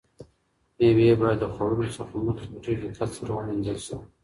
[0.77, 3.95] مېوې باید د خوړلو څخه مخکې په ډېر دقت سره ومینځل شي.